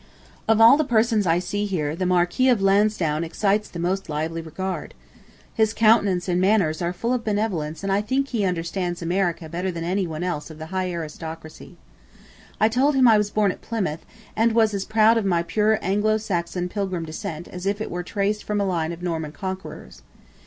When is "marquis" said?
2.07-2.49